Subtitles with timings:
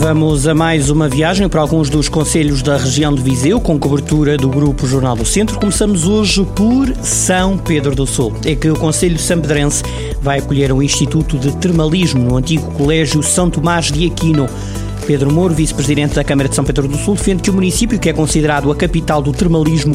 [0.00, 4.34] Vamos a mais uma viagem para alguns dos conselhos da região de Viseu, com cobertura
[4.38, 5.60] do Grupo Jornal do Centro.
[5.60, 8.32] Começamos hoje por São Pedro do Sul.
[8.46, 9.82] É que o Conselho Sampedrense
[10.22, 14.48] vai acolher um Instituto de Termalismo no antigo Colégio São Tomás de Aquino.
[15.06, 18.08] Pedro Moro, vice-presidente da Câmara de São Pedro do Sul, defende que o município, que
[18.08, 19.94] é considerado a capital do termalismo,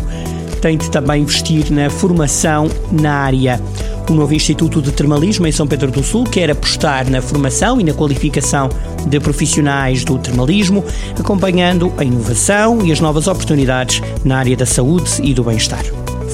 [0.61, 3.59] tem de também investir na formação na área.
[4.09, 7.83] O novo Instituto de Termalismo em São Pedro do Sul quer apostar na formação e
[7.83, 8.69] na qualificação
[9.07, 10.85] de profissionais do termalismo,
[11.19, 15.83] acompanhando a inovação e as novas oportunidades na área da saúde e do bem-estar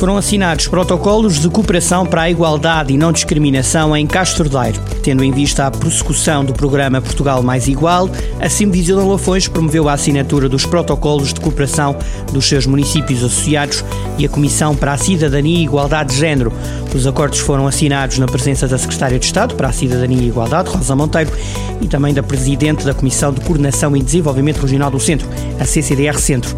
[0.01, 4.79] foram assinados protocolos de cooperação para a igualdade e não discriminação em Castro Daire.
[5.03, 9.87] Tendo em vista a prossecução do programa Portugal Mais Igual, a Simvisão de Lafões promoveu
[9.87, 11.95] a assinatura dos protocolos de cooperação
[12.31, 13.85] dos seus municípios associados
[14.21, 16.53] e a Comissão para a Cidadania e Igualdade de Género.
[16.93, 20.69] Os acordos foram assinados na presença da Secretária de Estado para a Cidadania e Igualdade,
[20.69, 21.31] Rosa Monteiro,
[21.81, 25.27] e também da Presidente da Comissão de Coordenação e Desenvolvimento Regional do Centro,
[25.59, 26.55] a CCDR Centro.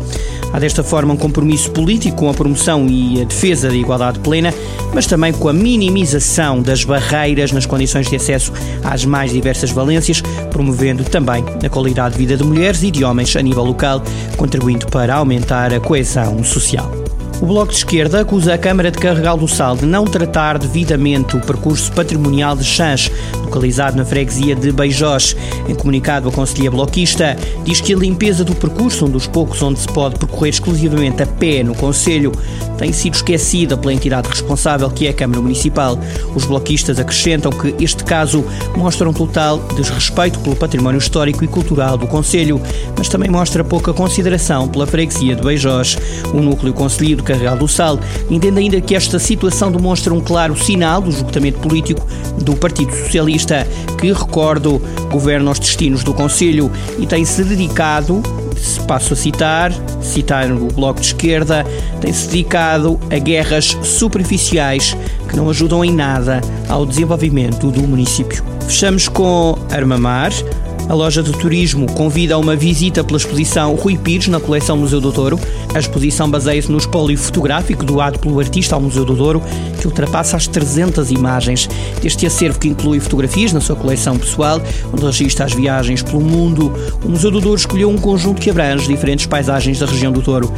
[0.51, 4.53] Há desta forma um compromisso político com a promoção e a defesa da igualdade plena,
[4.93, 8.51] mas também com a minimização das barreiras nas condições de acesso
[8.83, 13.35] às mais diversas valências, promovendo também a qualidade de vida de mulheres e de homens
[13.35, 14.03] a nível local,
[14.37, 17.02] contribuindo para aumentar a coesão social.
[17.43, 21.35] O Bloco de Esquerda acusa a Câmara de Carregal do Sal de não tratar devidamente
[21.35, 25.35] o percurso patrimonial de Chãs, localizado na freguesia de Beijós.
[25.67, 29.81] Em comunicado, a Conselhia Bloquista diz que a limpeza do percurso, um dos poucos onde
[29.81, 32.31] se pode percorrer exclusivamente a pé no Conselho,
[32.77, 35.99] tem sido esquecida pela entidade responsável, que é a Câmara Municipal.
[36.33, 41.97] Os bloquistas acrescentam que este caso mostra um total desrespeito pelo património histórico e cultural
[41.97, 42.61] do Conselho,
[42.97, 45.97] mas também mostra pouca consideração pela freguesia de Beijós.
[46.33, 47.99] O núcleo conselheiro Carregal do Sal,
[48.29, 52.05] entende ainda que esta situação demonstra um claro sinal do esgotamento político
[52.39, 53.67] do Partido Socialista,
[53.99, 54.79] que, recordo,
[55.11, 58.21] governa os destinos do Conselho e tem-se dedicado
[58.87, 61.65] passo a citar, citar o Bloco de Esquerda,
[61.99, 64.95] tem-se dedicado a guerras superficiais
[65.27, 66.39] que não ajudam em nada
[66.69, 68.43] ao desenvolvimento do município.
[68.67, 70.31] Fechamos com Armamar,
[70.89, 74.99] a loja de turismo convida a uma visita pela exposição Rui Pires na coleção Museu
[74.99, 75.39] do Douro.
[75.73, 79.41] A exposição baseia-se no espólio fotográfico doado pelo artista ao Museu do Douro,
[79.79, 81.69] que ultrapassa as 300 imagens.
[82.01, 84.61] Deste acervo que inclui fotografias na sua coleção pessoal,
[84.91, 86.73] onde registra as viagens pelo mundo,
[87.03, 90.51] o Museu do Douro escolheu um conjunto que abrange diferentes paisagens da região do Douro.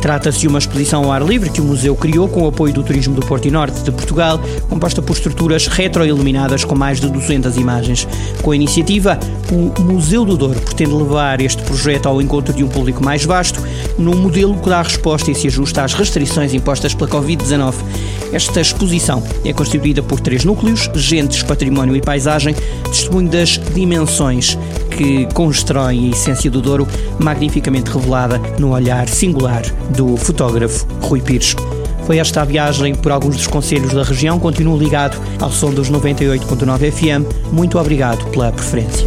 [0.00, 2.82] Trata-se de uma exposição ao ar livre que o museu criou com o apoio do
[2.82, 7.56] Turismo do Porto e Norte de Portugal, composta por estruturas retroiluminadas com mais de 200
[7.56, 8.08] imagens.
[8.42, 9.18] Com a iniciativa,
[9.78, 13.62] o Museu do Douro pretende levar este projeto ao encontro de um público mais vasto,
[13.98, 17.74] num modelo que dá resposta e se ajusta às restrições impostas pela Covid-19.
[18.32, 22.54] Esta exposição é constituída por três núcleos: gentes, património e paisagem,
[22.84, 24.58] testemunho das dimensões
[24.90, 26.86] que constroem a essência do Douro,
[27.18, 29.62] magnificamente revelada no olhar singular
[29.96, 31.56] do fotógrafo Rui Pires.
[32.10, 34.38] Foi esta a viagem por alguns dos conselhos da região.
[34.38, 37.52] Continuo ligado ao som dos 98.9 FM.
[37.52, 39.06] Muito obrigado pela preferência.